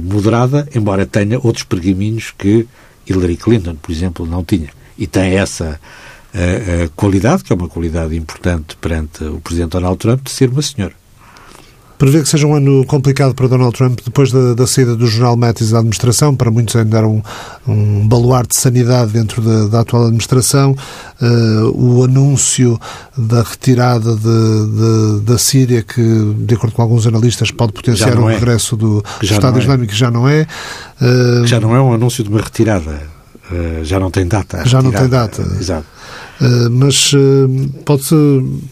moderada, 0.04 0.66
embora 0.74 1.06
tenha 1.06 1.38
outros 1.38 1.66
pergaminhos 1.66 2.34
que 2.38 2.66
Hillary 3.06 3.36
Clinton, 3.36 3.76
por 3.76 3.92
exemplo, 3.92 4.26
não 4.26 4.46
tinha. 4.46 4.70
E 4.98 5.06
tem 5.06 5.34
essa 5.34 5.78
qualidade, 6.96 7.44
que 7.44 7.52
é 7.52 7.56
uma 7.58 7.68
qualidade 7.68 8.16
importante 8.16 8.78
perante 8.78 9.26
o 9.26 9.42
Presidente 9.42 9.72
Donald 9.72 9.98
Trump, 9.98 10.24
de 10.24 10.32
ser 10.32 10.48
uma 10.48 10.62
senhora. 10.62 10.94
Prevê 12.02 12.24
que 12.24 12.30
seja 12.30 12.48
um 12.48 12.56
ano 12.56 12.84
complicado 12.86 13.36
para 13.36 13.48
Donald 13.48 13.78
Trump 13.78 14.00
depois 14.04 14.32
da, 14.32 14.56
da 14.56 14.66
saída 14.66 14.96
do 14.96 15.06
Jornal 15.06 15.38
Mattis 15.38 15.70
da 15.70 15.78
administração. 15.78 16.36
Para 16.36 16.50
muitos 16.50 16.76
ainda 16.76 16.98
era 16.98 17.08
um, 17.08 17.22
um 17.68 18.08
baluarte 18.08 18.56
de 18.56 18.60
sanidade 18.60 19.12
dentro 19.12 19.40
da, 19.40 19.68
da 19.68 19.82
atual 19.82 20.06
administração. 20.06 20.76
Uh, 21.22 21.70
o 21.76 22.04
anúncio 22.04 22.80
da 23.16 23.44
retirada 23.44 24.16
de, 24.16 25.20
de, 25.20 25.26
da 25.26 25.38
Síria, 25.38 25.84
que, 25.84 26.02
de 26.40 26.56
acordo 26.56 26.74
com 26.74 26.82
alguns 26.82 27.06
analistas, 27.06 27.52
pode 27.52 27.72
potenciar 27.72 28.18
o 28.18 28.28
é. 28.28 28.34
regresso 28.34 28.76
do 28.76 29.06
Estado 29.22 29.60
é. 29.60 29.62
Islâmico, 29.62 29.94
já 29.94 30.10
não 30.10 30.28
é. 30.28 30.48
Uh, 31.00 31.46
já 31.46 31.60
não 31.60 31.76
é 31.76 31.80
um 31.80 31.94
anúncio 31.94 32.24
de 32.24 32.32
uma 32.32 32.42
retirada. 32.42 33.21
Uh, 33.52 33.84
já 33.84 34.00
não 34.00 34.10
tem 34.10 34.28
data. 34.28 34.66
Já 34.66 34.82
não 34.82 34.92
tem 34.92 35.08
data. 35.08 35.42
Exato. 35.60 35.86
Eh, 36.42 36.70
mas 36.70 37.14
uh, 37.14 37.70
pode-se 37.86 38.16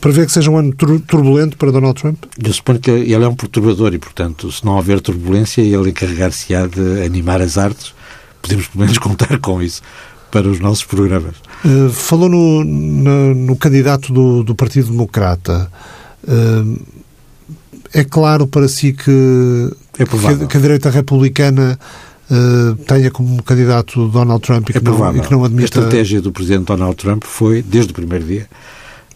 prever 0.01 0.25
que 0.25 0.31
seja 0.31 0.49
um 0.49 0.57
ano 0.57 0.73
turbulento 0.73 1.55
para 1.55 1.71
Donald 1.71 2.01
Trump? 2.01 2.23
Eu 2.43 2.51
suponho 2.51 2.79
que 2.79 2.89
ele 2.89 3.23
é 3.23 3.27
um 3.27 3.35
perturbador 3.35 3.93
e, 3.93 3.99
portanto, 3.99 4.51
se 4.51 4.65
não 4.65 4.75
houver 4.75 4.99
turbulência, 4.99 5.61
ele 5.61 5.91
encarregar-se-á 5.91 6.65
de 6.65 7.03
animar 7.05 7.41
as 7.41 7.59
artes. 7.59 7.93
Podemos, 8.41 8.67
pelo 8.67 8.81
menos, 8.81 8.97
contar 8.99 9.37
com 9.39 9.61
isso 9.61 9.83
para 10.31 10.47
os 10.47 10.59
nossos 10.59 10.83
programas. 10.83 11.35
Uh, 11.63 11.89
falou 11.91 12.27
no, 12.27 12.63
no, 12.63 13.35
no, 13.35 13.55
candidato 13.55 14.11
do, 14.11 14.43
do 14.43 14.55
Partido 14.55 14.89
Democrata. 14.89 15.71
é 17.93 18.03
claro 18.03 18.47
para 18.47 18.67
si 18.67 18.93
que, 18.93 19.71
é 19.99 20.05
que, 20.05 20.47
que 20.47 20.57
a 20.57 20.59
direita 20.59 20.89
republicana 20.89 21.79
uh, 22.29 22.75
tenha 22.85 23.11
como 23.11 23.41
candidato 23.43 24.07
Donald 24.07 24.41
Trump 24.41 24.69
e 24.69 24.73
que, 24.73 24.79
é 24.79 24.81
não, 24.81 25.17
e 25.17 25.21
que 25.21 25.31
não 25.31 25.43
admita... 25.43 25.63
A 25.63 25.83
estratégia 25.83 26.21
do 26.21 26.31
presidente 26.31 26.65
Donald 26.65 26.95
Trump 26.95 27.23
foi, 27.23 27.61
desde 27.61 27.91
o 27.91 27.95
primeiro 27.95 28.25
dia, 28.25 28.49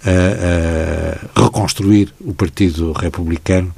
uh, 0.05 1.39
uh, 1.39 1.43
reconstruir 1.43 2.13
o 2.21 2.33
Partido 2.33 2.91
Republicano 2.91 3.73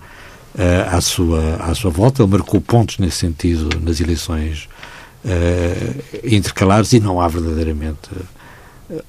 à, 0.90 1.02
sua, 1.02 1.56
à 1.58 1.76
sua 1.76 1.92
volta. 1.92 2.24
Ele 2.24 2.32
marcou 2.32 2.62
pontos 2.62 2.98
nesse 2.98 3.18
sentido 3.18 3.78
nas 3.82 4.00
eleições 4.00 4.70
intercalares 6.24 6.94
e 6.94 7.00
não 7.02 7.20
há 7.20 7.28
verdadeiramente, 7.28 8.10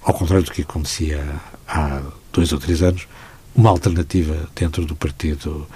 ao 0.02 0.12
contrário 0.12 0.45
do 0.45 0.50
que 0.50 0.62
acontecia 0.62 1.23
há 1.68 2.00
dois 2.33 2.52
ou 2.52 2.59
três 2.59 2.83
anos, 2.83 3.06
uma 3.54 3.71
alternativa 3.71 4.35
dentro 4.56 4.85
do 4.85 4.97
Partido 4.97 5.68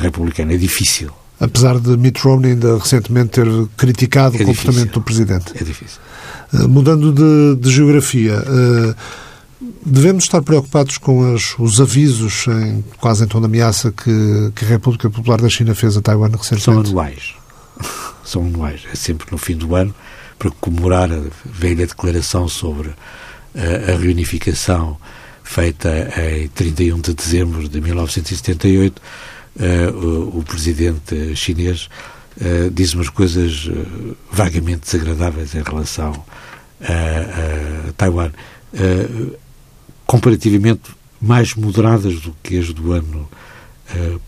Republicano. 0.00 0.52
É 0.52 0.56
difícil 0.56 1.12
apesar 1.40 1.78
de 1.78 1.96
Mitt 1.96 2.20
Romney 2.20 2.52
ainda 2.52 2.78
recentemente 2.78 3.30
ter 3.30 3.46
criticado 3.76 4.36
é 4.36 4.42
o 4.42 4.46
comportamento 4.46 4.74
difícil. 4.74 4.92
do 4.92 5.02
Presidente. 5.02 5.52
É 5.54 5.64
difícil. 5.64 6.00
Uh, 6.52 6.68
mudando 6.68 7.12
de, 7.12 7.60
de 7.60 7.70
geografia, 7.70 8.38
uh, 8.40 8.94
devemos 9.84 10.24
estar 10.24 10.42
preocupados 10.42 10.98
com 10.98 11.34
as, 11.34 11.58
os 11.58 11.80
avisos, 11.80 12.46
em, 12.48 12.84
quase 12.98 13.24
em 13.24 13.28
tom 13.28 13.40
de 13.40 13.46
ameaça, 13.46 13.92
que, 13.92 14.52
que, 14.54 14.64
a 14.64 14.68
República 14.68 15.08
Popular 15.10 15.40
da 15.40 15.48
China 15.48 15.74
fez 15.74 15.96
a 15.96 16.00
Taiwan 16.00 16.28
recentemente? 16.28 16.64
São 16.64 16.78
anuais. 16.78 17.34
São 18.24 18.42
anuais. 18.42 18.82
É 18.92 18.96
sempre 18.96 19.26
no 19.30 19.38
fim 19.38 19.56
do 19.56 19.74
ano, 19.74 19.94
para 20.38 20.50
comemorar 20.50 21.10
a 21.12 21.20
velha 21.44 21.86
declaração 21.86 22.48
sobre 22.48 22.90
a, 23.54 23.92
a 23.92 23.96
reunificação 23.96 24.96
feita 25.42 26.12
em 26.20 26.48
31 26.48 27.00
de 27.00 27.14
dezembro 27.14 27.68
de 27.68 27.80
1978 27.80 28.98
uh, 28.98 29.02
o, 29.92 30.38
o, 30.38 30.42
presidente 30.42 31.34
chinês 31.34 31.88
uh, 32.40 32.70
diz 32.70 32.94
umas 32.94 33.08
coisas 33.08 33.66
uh, 33.66 34.16
vagamente 34.30 34.80
desagradáveis 34.80 35.54
em 35.54 35.62
relação 35.62 36.12
a, 36.80 37.88
a 37.88 37.92
Taiwan, 37.96 38.30
comparativamente 40.06 40.92
mais 41.20 41.54
moderadas 41.54 42.20
do 42.20 42.32
que 42.40 42.56
as 42.56 42.72
do 42.72 42.92
ano 42.92 43.28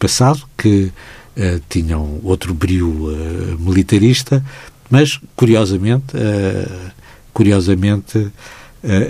passado, 0.00 0.42
que 0.58 0.90
tinham 1.68 2.18
outro 2.24 2.52
brio 2.52 3.56
militarista, 3.56 4.44
mas 4.90 5.20
curiosamente, 5.36 6.16
curiosamente 7.32 8.32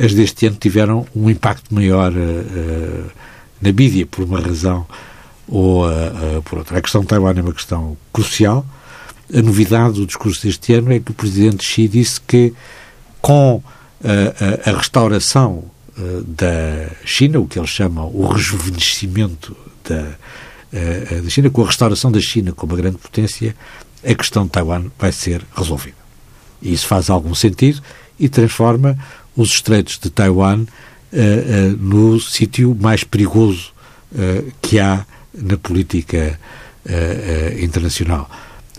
as 0.05 0.13
deste 0.13 0.45
ano 0.45 0.57
tiveram 0.61 1.07
um 1.17 1.31
impacto 1.31 1.75
maior 1.75 2.13
na 3.63 3.73
mídia, 3.73 4.05
por 4.05 4.23
uma 4.23 4.39
razão 4.39 4.87
ou 5.51 5.85
por 6.45 6.59
outra. 6.59 6.79
A 6.79 6.81
questão 6.81 7.01
de 7.01 7.09
Taiwan 7.09 7.35
é 7.37 7.43
uma 7.43 7.53
questão 7.53 7.97
crucial. 8.13 8.65
A 9.35 9.43
novidade 9.43 9.95
do 9.95 10.07
discurso 10.07 10.43
deste 10.43 10.73
ano 10.75 10.93
é 10.93 11.01
que 11.01 11.11
o 11.11 11.15
presidente 11.15 11.65
Xi 11.65 11.89
disse 11.89 12.21
que 12.21 12.55
com 13.21 13.63
a, 14.03 14.69
a, 14.69 14.71
a 14.71 14.77
restauração 14.77 15.65
da 16.27 16.89
China, 17.05 17.41
o 17.41 17.47
que 17.47 17.59
ele 17.59 17.67
chama 17.67 18.05
o 18.05 18.29
rejuvenescimento 18.29 19.57
da, 19.87 20.15
da 21.23 21.29
China, 21.29 21.51
com 21.51 21.63
a 21.63 21.67
restauração 21.67 22.11
da 22.11 22.21
China 22.21 22.53
como 22.53 22.73
uma 22.73 22.81
grande 22.81 22.99
potência, 22.99 23.55
a 24.05 24.15
questão 24.15 24.45
de 24.45 24.51
Taiwan 24.51 24.85
vai 24.99 25.13
ser 25.13 25.43
resolvida. 25.55 25.97
E 26.63 26.73
isso 26.73 26.87
faz 26.87 27.11
algum 27.11 27.35
sentido 27.35 27.83
e 28.19 28.29
transforma 28.29 28.99
os 29.37 29.51
estreitos 29.51 29.99
de 29.99 30.11
Taiwan 30.11 30.61
uh, 30.61 30.65
uh, 30.65 31.77
no 31.79 32.21
sítio 32.21 32.77
mais 32.79 33.05
perigoso 33.05 33.73
uh, 34.13 34.53
que 34.61 34.79
há 34.79 35.07
na 35.41 35.57
política 35.57 36.39
internacional. 37.61 38.29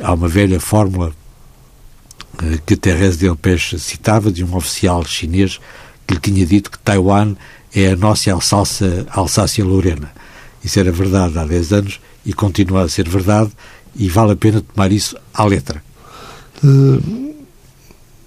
Há 0.02 0.14
uma 0.14 0.28
velha 0.28 0.60
fórmula 0.60 1.14
que 2.66 2.76
Thérèse 2.76 3.18
Delpech 3.18 3.78
citava 3.80 4.32
de 4.32 4.44
um 4.44 4.56
oficial 4.56 5.06
chinês 5.06 5.60
que 6.08 6.16
lhe 6.16 6.20
tinha 6.20 6.46
dito 6.46 6.72
que 6.72 6.80
Taiwan 6.80 7.36
é 7.74 7.92
a 7.92 7.96
nossa 7.96 8.32
Alsácia, 8.32 9.06
Alsácia-Lorena. 9.10 10.12
Isso 10.64 10.80
era 10.80 10.92
verdade 10.92 11.38
há 11.38 11.46
10 11.46 11.74
anos 11.74 12.00
e 12.26 12.34
continua 12.34 12.84
a 12.84 12.90
ser 12.90 13.08
verdade 13.08 13.52
e 13.96 14.08
vale 14.08 14.34
a 14.34 14.36
pena 14.36 14.62
tomar 14.62 14.92
isso 14.92 15.16
à 15.34 15.44
letra. 15.46 15.84
Uh, 16.64 17.34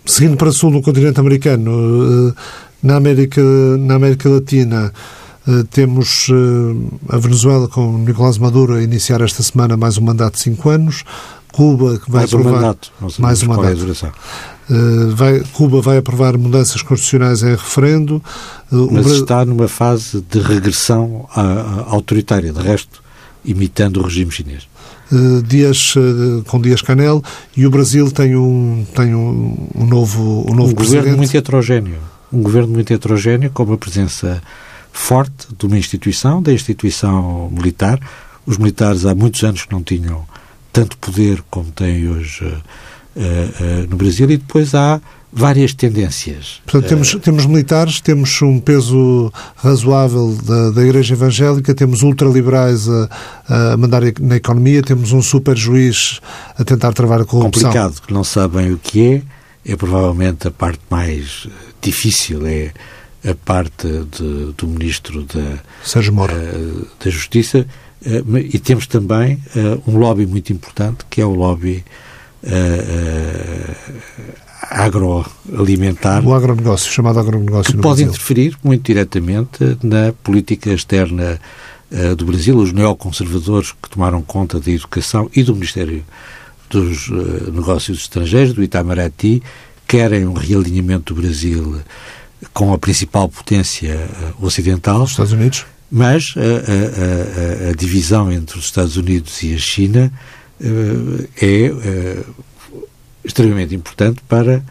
seguindo 0.05 0.37
para 0.37 0.51
sul 0.51 0.71
no 0.71 0.83
continente 0.83 1.21
americano, 1.21 2.29
uh, 2.29 2.35
na 2.83 2.97
América, 2.97 3.41
na 3.79 3.95
América 3.95 4.29
Latina, 4.29 4.93
uh, 4.93 5.24
temos 5.71 6.29
a 7.09 7.19
Venezuela 7.19 7.69
com 7.69 7.99
Nicolás 7.99 8.39
Maduro 8.39 8.75
a 8.75 8.83
iniciar 8.83 9.21
esta 9.21 9.43
semana 9.43 9.77
mais 9.77 9.99
um 9.99 10.03
mandato 10.03 10.35
de 10.35 10.41
cinco 10.41 10.71
anos, 10.71 11.05
Cuba 11.55 11.99
que 12.01 12.11
vai 12.11 12.23
mais 12.23 12.35
aprovar 12.35 12.51
um 12.51 12.55
mandato, 12.57 12.93
mais 13.21 13.43
um 13.43 13.47
mandato. 13.47 14.13
Uh, 14.69 15.15
vai, 15.15 15.41
Cuba 15.53 15.81
vai 15.81 15.99
aprovar 15.99 16.37
mudanças 16.37 16.83
constitucionais 16.83 17.45
em 17.45 17.51
referendo. 17.51 18.21
Uh, 18.73 18.91
Mas 18.91 19.07
está 19.07 19.45
numa 19.45 19.69
fase 19.69 20.21
de 20.29 20.41
regressão 20.41 21.29
à, 21.33 21.43
à 21.43 21.93
autoritária, 21.93 22.53
de 22.53 22.61
resto, 22.61 23.01
imitando 23.45 24.01
o 24.01 24.03
regime 24.03 24.33
chinês. 24.33 24.67
Dias, 25.47 25.95
com 26.49 26.61
Dias 26.61 26.83
Canel 26.83 27.23
e 27.57 27.67
o 27.67 27.71
Brasil 27.71 28.11
tem 28.11 28.35
um, 28.35 28.85
tem 28.97 29.15
um, 29.15 29.69
um 29.73 29.87
novo, 29.87 30.45
um 30.51 30.55
novo 30.55 30.73
um 30.73 30.75
presidente. 30.75 31.03
governo 31.03 31.19
muito 31.19 31.37
heterogéneo. 31.37 31.99
Um 32.33 32.43
governo 32.43 32.69
muito 32.73 32.93
heterogéneo, 32.93 33.51
com 33.51 33.63
uma 33.63 33.79
presença 33.79 34.43
forte 34.95 35.49
de 35.59 35.67
uma 35.67 35.77
instituição, 35.77 36.41
da 36.41 36.53
instituição 36.53 37.51
militar. 37.51 37.99
Os 38.47 38.57
militares 38.57 39.05
há 39.05 39.15
muitos 39.15 39.43
anos 39.43 39.65
que 39.65 39.73
não 39.73 39.83
tinham 39.83 40.25
tanto 40.73 40.97
poder 40.99 41.43
como 41.51 41.71
têm 41.73 42.09
hoje 42.09 42.45
uh, 42.45 42.51
uh, 43.17 43.91
no 43.91 43.97
Brasil 43.97 44.31
e 44.31 44.37
depois 44.37 44.75
há 44.75 45.01
várias 45.33 45.75
tendências. 45.75 46.63
Portanto, 46.65 46.89
temos, 46.89 47.15
temos 47.17 47.45
militares, 47.45 48.01
temos 48.01 48.41
um 48.41 48.61
peso 48.61 49.33
razoável 49.57 50.39
da, 50.45 50.71
da 50.71 50.83
Igreja 50.85 51.15
Evangélica, 51.15 51.75
temos 51.75 52.03
ultraliberais 52.03 52.89
a, 52.89 53.73
a 53.73 53.77
mandar 53.77 54.03
na 54.21 54.37
economia, 54.37 54.81
temos 54.81 55.11
um 55.11 55.21
super 55.21 55.57
juiz 55.57 56.21
a 56.57 56.63
tentar 56.63 56.93
travar 56.93 57.21
a 57.21 57.25
corrupção. 57.25 57.65
Complicado, 57.65 58.01
que 58.07 58.15
não 58.15 58.23
sabem 58.23 58.73
o 58.73 58.79
que 58.79 59.25
é, 59.67 59.73
é 59.73 59.77
provavelmente 59.77 60.47
a 60.47 60.53
parte 60.53 60.81
mais 60.89 61.49
difícil, 61.83 62.47
é 62.47 62.73
a 63.29 63.35
parte 63.35 63.87
de, 63.87 64.53
do 64.57 64.67
Ministro 64.67 65.23
da, 65.23 65.59
Sérgio 65.83 66.13
Moro. 66.13 66.35
da 67.03 67.11
Justiça, 67.11 67.67
eh, 68.05 68.23
e 68.53 68.59
temos 68.59 68.87
também 68.87 69.43
uh, 69.57 69.91
um 69.91 69.97
lobby 69.97 70.27
muito 70.27 70.53
importante, 70.53 71.07
que 71.09 71.21
é 71.21 71.27
o 71.27 71.33
lobby 71.33 71.83
uh, 72.43 73.75
agroalimentar. 74.71 76.27
O 76.27 76.35
agronegócio, 76.35 76.93
chamado 76.93 77.19
agronegócio 77.19 77.73
Que 77.73 77.79
pode 77.79 78.03
Brasil. 78.03 78.07
interferir 78.09 78.57
muito 78.63 78.85
diretamente 78.85 79.79
na 79.83 80.13
política 80.23 80.71
externa 80.71 81.41
do 82.17 82.25
Brasil. 82.27 82.57
Os 82.57 82.73
neoconservadores 82.73 83.71
que 83.71 83.89
tomaram 83.89 84.21
conta 84.21 84.59
da 84.59 84.71
educação 84.71 85.31
e 85.37 85.45
do 85.45 85.55
Ministério 85.55 86.03
dos 86.69 87.09
Negócios 87.53 88.01
Estrangeiros, 88.01 88.53
do 88.53 88.65
Itamaraty, 88.65 89.43
querem 89.87 90.27
um 90.27 90.33
realinhamento 90.33 91.15
do 91.15 91.21
Brasil 91.21 91.81
com 92.53 92.73
a 92.73 92.79
principal 92.79 93.29
potência 93.29 94.09
ocidental. 94.41 95.03
Os 95.03 95.11
Estados 95.11 95.33
Unidos 95.33 95.65
mas 95.91 96.35
a, 96.37 96.41
a, 96.41 97.69
a, 97.69 97.71
a, 97.71 97.73
divisão 97.75 98.33
entre 98.33 98.59
os 98.59 98.65
Estados 98.65 98.97
Unidos 98.97 99.41
e 99.45 99.55
a 99.55 99.59
China 99.59 100.13
uh, 100.61 101.29
é 101.41 101.71
uh, 101.71 102.35
extremamente 103.25 103.77
importante 103.77 104.21
para 104.29 104.65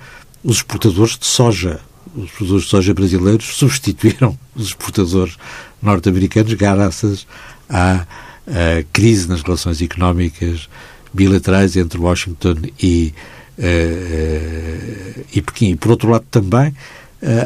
os 0.43 0.57
exportadores 0.57 1.17
de 1.17 1.25
soja. 1.25 1.79
Os 2.13 2.29
produtores 2.29 2.65
de 2.65 2.69
soja 2.69 2.93
brasileiros 2.93 3.45
substituíram 3.55 4.37
os 4.53 4.67
exportadores 4.67 5.37
norte-americanos 5.81 6.53
graças 6.55 7.25
à, 7.69 8.05
à, 8.45 8.83
crise 8.91 9.29
nas 9.29 9.41
relações 9.41 9.81
económicas 9.81 10.67
bilaterais 11.13 11.77
entre 11.77 11.99
Washington 11.99 12.55
e, 12.81 13.13
uh, 13.57 15.25
e 15.33 15.41
Pequim. 15.41 15.71
E, 15.71 15.75
por 15.77 15.91
outro 15.91 16.09
lado, 16.09 16.25
também 16.29 16.67
eh, 16.67 16.73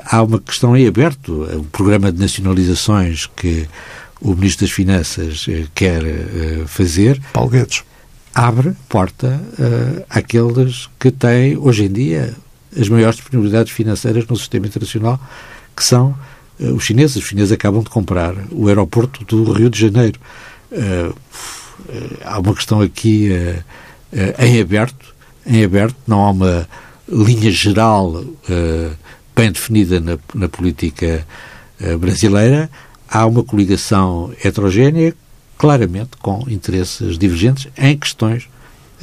há 0.06 0.24
uma 0.24 0.40
questão 0.40 0.74
aí 0.74 0.88
aberto. 0.88 1.44
O 1.44 1.64
programa 1.66 2.12
de 2.12 2.20
nacionalizações 2.20 3.28
que 3.28 3.68
o 4.22 4.34
Ministro 4.36 4.66
das 4.66 4.74
Finanças 4.74 5.46
eh, 5.48 5.66
quer 5.74 6.04
eh, 6.04 6.64
fazer. 6.66 7.22
Paulo 7.34 7.50
Guedes. 7.50 7.84
Abre 8.34 8.74
porta 8.88 9.42
àqueles 10.08 10.88
que 11.00 11.10
têm, 11.10 11.58
hoje 11.58 11.86
em 11.86 11.92
dia, 11.92 12.36
as 12.80 12.88
maiores 12.88 13.16
disponibilidades 13.16 13.74
financeiras 13.74 14.28
no 14.28 14.36
sistema 14.36 14.68
internacional, 14.68 15.20
que 15.76 15.84
são 15.84 16.16
os 16.60 16.84
chineses. 16.84 17.16
Os 17.16 17.24
chineses 17.24 17.52
acabam 17.52 17.82
de 17.82 17.90
comprar 17.90 18.36
o 18.52 18.68
aeroporto 18.68 19.26
do 19.26 19.52
Rio 19.54 19.72
de 19.72 19.80
Janeiro. 19.80 20.20
Há 22.24 22.40
uma 22.40 22.54
questão 22.54 22.80
aqui 22.80 23.32
em 24.38 24.62
aberto, 24.62 25.16
em 25.44 25.64
aberto, 25.64 25.96
não 26.06 26.24
há 26.24 26.30
uma 26.30 26.70
linha 27.10 27.50
geral 27.50 28.24
bem 29.38 29.52
definida 29.52 30.00
na, 30.00 30.18
na 30.34 30.50
política 30.50 31.24
uh, 31.80 31.98
brasileira, 32.00 32.68
há 33.08 33.24
uma 33.28 33.44
coligação 33.44 34.34
heterogénea, 34.44 35.14
claramente 35.60 36.12
com 36.20 36.44
interesses 36.48 37.20
divergentes 37.20 37.68
em 37.78 37.96
questões 37.96 38.50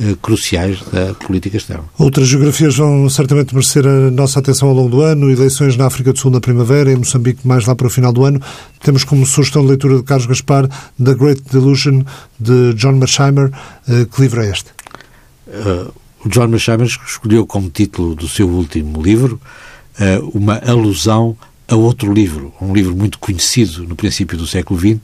uh, 0.01 0.17
cruciais 0.17 0.81
da 0.93 1.15
política 1.15 1.57
externa. 1.57 1.85
Outras 1.97 2.27
geografias 2.27 2.77
vão 2.77 3.09
certamente 3.09 3.55
merecer 3.55 3.87
a 3.87 4.11
nossa 4.11 4.41
atenção 4.41 4.69
ao 4.69 4.75
longo 4.75 4.91
do 4.91 5.03
ano. 5.03 5.31
Eleições 5.31 5.77
na 5.77 5.87
África 5.87 6.13
do 6.13 6.19
Sul 6.19 6.33
na 6.33 6.41
primavera, 6.41 6.91
em 6.91 6.97
Moçambique 6.97 7.47
mais 7.47 7.65
lá 7.65 7.77
para 7.77 7.87
o 7.87 7.91
final 7.91 8.13
do 8.13 8.25
ano. 8.25 8.43
Temos 8.83 9.05
como 9.05 9.25
sugestão 9.25 9.63
de 9.63 9.69
leitura 9.69 9.99
de 9.99 10.03
Carlos 10.03 10.27
Gaspar 10.27 10.69
The 11.03 11.15
Great 11.15 11.43
Delusion 11.53 12.03
de 12.41 12.75
John 12.75 12.95
Mersheimer. 12.95 13.53
Uh, 13.89 14.05
que 14.07 14.21
livro 14.21 14.43
é 14.43 14.51
este? 14.51 14.75
o 16.25 16.29
John 16.31 16.49
Mersheimer 16.49 16.87
escolheu 16.87 17.47
como 17.47 17.69
título 17.69 18.17
do 18.17 18.27
seu 18.27 18.49
último 18.49 19.01
livro 19.01 19.39
uh, 19.41 19.64
uma 20.33 20.59
alusão 20.59 21.37
a 21.69 21.77
outro 21.77 22.13
livro, 22.13 22.53
um 22.61 22.75
livro 22.75 22.95
muito 22.95 23.19
conhecido 23.19 23.85
no 23.85 23.97
princípio 23.97 24.37
do 24.37 24.47
século 24.47 24.79
XX, 24.79 25.01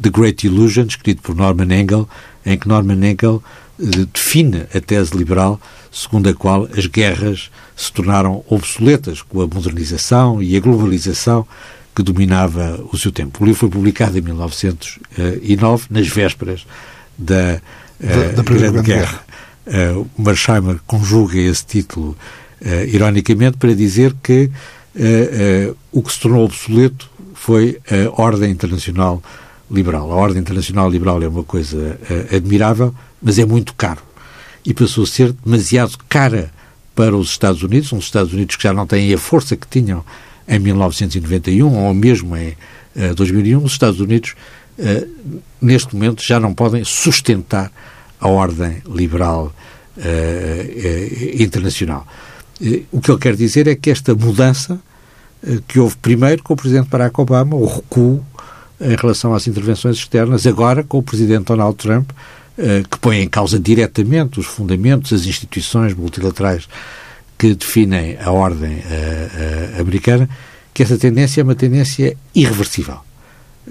The 0.00 0.10
Great 0.10 0.46
Illusion, 0.46 0.86
escrito 0.86 1.22
por 1.22 1.34
Norman 1.34 1.80
Engel, 1.80 2.08
em 2.46 2.56
que 2.56 2.68
Norman 2.68 3.10
Engel 3.10 3.42
uh, 3.78 4.06
define 4.06 4.66
a 4.74 4.80
tese 4.80 5.16
liberal 5.16 5.60
segundo 5.90 6.28
a 6.28 6.34
qual 6.34 6.68
as 6.76 6.86
guerras 6.86 7.50
se 7.76 7.92
tornaram 7.92 8.44
obsoletas 8.48 9.22
com 9.22 9.40
a 9.40 9.46
modernização 9.46 10.42
e 10.42 10.56
a 10.56 10.60
globalização 10.60 11.46
que 11.94 12.02
dominava 12.02 12.84
o 12.92 12.96
seu 12.96 13.10
tempo. 13.10 13.42
O 13.42 13.46
livro 13.46 13.60
foi 13.60 13.68
publicado 13.68 14.16
em 14.18 14.20
1909, 14.20 15.86
nas 15.90 16.06
vésperas 16.06 16.66
da, 17.16 17.60
da, 17.98 18.32
da 18.36 18.42
Grande 18.42 18.82
Guerra. 18.82 19.20
Uh, 19.66 20.08
Marsheimer 20.16 20.78
conjuga 20.86 21.38
esse 21.38 21.66
título 21.66 22.16
uh, 22.60 22.84
ironicamente, 22.86 23.56
para 23.56 23.74
dizer 23.74 24.14
que 24.22 24.50
uh, 24.94 25.70
uh, 25.70 25.76
o 25.92 26.02
que 26.02 26.12
se 26.12 26.20
tornou 26.20 26.44
obsoleto 26.44 27.10
foi 27.34 27.78
a 27.88 28.20
ordem 28.20 28.50
internacional 28.50 29.22
liberal. 29.70 30.10
A 30.12 30.16
ordem 30.16 30.40
internacional 30.40 30.90
liberal 30.90 31.22
é 31.22 31.28
uma 31.28 31.44
coisa 31.44 31.98
admirável, 32.34 32.92
mas 33.22 33.38
é 33.38 33.44
muito 33.44 33.74
caro. 33.74 34.00
E 34.64 34.74
passou 34.74 35.04
a 35.04 35.06
ser 35.06 35.32
demasiado 35.44 35.96
cara 36.08 36.50
para 36.96 37.16
os 37.16 37.30
Estados 37.30 37.62
Unidos, 37.62 37.92
uns 37.92 38.04
Estados 38.04 38.32
Unidos 38.32 38.56
que 38.56 38.62
já 38.64 38.72
não 38.72 38.86
têm 38.86 39.14
a 39.14 39.18
força 39.18 39.56
que 39.56 39.68
tinham 39.68 40.04
em 40.48 40.58
1991 40.58 41.72
ou 41.72 41.94
mesmo 41.94 42.36
em 42.36 42.56
2001. 43.14 43.62
Os 43.62 43.72
Estados 43.72 44.00
Unidos, 44.00 44.34
neste 45.62 45.94
momento, 45.94 46.24
já 46.24 46.40
não 46.40 46.52
podem 46.52 46.82
sustentar 46.82 47.70
a 48.20 48.28
ordem 48.28 48.82
liberal 48.84 49.54
internacional. 51.38 52.04
Eh, 52.60 52.82
o 52.90 53.00
que 53.00 53.10
ele 53.10 53.18
quer 53.18 53.36
dizer 53.36 53.66
é 53.68 53.74
que 53.74 53.90
esta 53.90 54.14
mudança 54.14 54.78
eh, 55.46 55.58
que 55.66 55.78
houve 55.78 55.96
primeiro 55.96 56.42
com 56.42 56.54
o 56.54 56.56
Presidente 56.56 56.88
Barack 56.88 57.18
Obama, 57.20 57.56
o 57.56 57.66
recuo 57.66 58.24
em 58.80 58.94
relação 58.94 59.34
às 59.34 59.46
intervenções 59.46 59.96
externas, 59.96 60.46
agora 60.46 60.84
com 60.84 60.98
o 60.98 61.02
presidente 61.02 61.46
Donald 61.46 61.76
Trump, 61.76 62.10
eh, 62.56 62.82
que 62.88 62.98
põe 62.98 63.20
em 63.20 63.28
causa 63.28 63.58
diretamente 63.58 64.38
os 64.38 64.46
fundamentos, 64.46 65.12
as 65.12 65.26
instituições 65.26 65.94
multilaterais 65.94 66.68
que 67.36 67.54
definem 67.54 68.18
a 68.20 68.32
ordem 68.32 68.82
americana, 69.78 70.28
que 70.74 70.82
essa 70.82 70.98
tendência 70.98 71.40
é 71.40 71.44
uma 71.44 71.54
tendência 71.54 72.16
irreversível. 72.34 72.98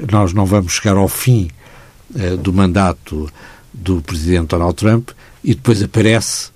Nós 0.10 0.32
não 0.32 0.45
vamos 0.45 0.71
chegar 0.71 0.95
ao 0.95 1.10
fim 1.10 1.50
do 2.41 2.54
mandato 2.54 3.30
do 3.73 4.02
presidente 4.02 4.52
Donald 4.52 4.73
Trump 4.73 5.10
e 5.43 5.54
depois 5.54 5.84
aparece 5.84 6.50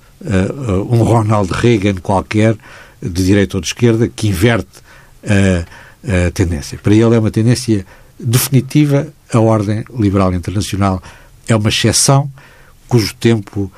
um 0.90 1.04
Ronald 1.04 1.52
Reagan 1.52 1.96
qualquer, 1.96 2.56
de 3.02 3.24
direita 3.24 3.58
ou 3.58 3.62
de 3.62 3.68
esquerda, 3.68 4.08
que 4.08 4.28
inverte 4.28 4.70
a, 5.24 6.28
a 6.28 6.32
tendência. 6.32 6.78
Para 6.78 6.94
ele 6.94 7.16
é 7.16 7.20
uma 7.20 7.32
tendência 7.32 7.86
definitiva, 8.20 9.08
a 9.34 9.40
ordem 9.40 9.84
liberal 9.98 10.34
internacional 10.34 11.02
é 11.48 11.56
uma 11.56 11.70
exceção 11.70 12.30
cujo 12.88 13.16
tempo 13.16 13.72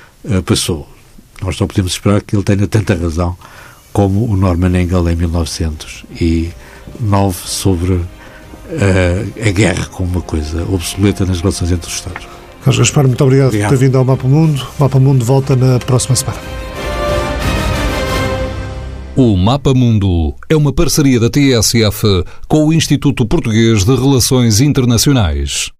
passou. 0.46 0.90
Nós 1.42 1.56
só 1.56 1.68
podemos 1.68 1.94
esperar 1.94 2.22
que 2.22 2.36
ele 2.36 2.44
tenha 2.44 2.68
tanta 2.68 2.96
razão 2.96 3.38
como 3.94 4.26
o 4.26 4.36
Norman 4.36 4.82
Engel 4.82 5.08
em 5.10 5.16
1909 5.16 7.38
sobre 7.46 7.94
uh, 7.94 8.08
a 9.40 9.52
guerra 9.52 9.86
como 9.86 10.10
uma 10.10 10.22
coisa 10.22 10.64
obsoleta 10.64 11.24
nas 11.26 11.42
relações 11.42 11.72
entre 11.72 11.88
os 11.88 11.94
Estados. 11.94 12.28
Carlos 12.64 12.78
Gaspar, 12.78 13.06
muito 13.06 13.22
obrigado, 13.24 13.48
obrigado. 13.48 13.70
por 13.70 13.78
ter 13.78 13.86
vindo 13.86 13.98
ao 13.98 14.06
Mapa 14.06 14.28
Mundo. 14.28 14.66
O 14.80 14.84
Mapa 14.84 15.00
Mundo 15.00 15.26
volta 15.26 15.56
na 15.56 15.80
próxima 15.80 16.16
semana. 16.16 16.40
O 19.16 19.36
Mapa 19.36 19.74
Mundo 19.74 20.34
é 20.50 20.56
uma 20.56 20.72
parceria 20.72 21.20
da 21.20 21.30
TSF 21.30 22.24
com 22.48 22.68
o 22.68 22.74
Instituto 22.74 23.26
Português 23.26 23.84
de 23.84 23.94
Relações 23.94 24.62
Internacionais. 24.62 25.74